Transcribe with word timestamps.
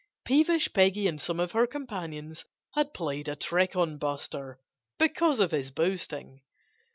Peevish 0.25 0.73
Peggy 0.73 1.07
and 1.07 1.21
some 1.21 1.39
of 1.39 1.51
her 1.51 1.67
companions 1.67 2.43
had 2.73 2.91
played 2.91 3.27
a 3.27 3.35
trick 3.35 3.75
on 3.75 3.99
Buster 3.99 4.59
because 4.97 5.39
of 5.39 5.51
his 5.51 5.69
boasting. 5.69 6.41